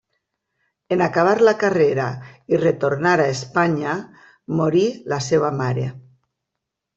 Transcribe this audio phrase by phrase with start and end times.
[0.93, 2.07] En acabar la carrera
[2.55, 3.93] i retornar a Espanya,
[4.63, 4.83] morí
[5.15, 5.87] la seva mare.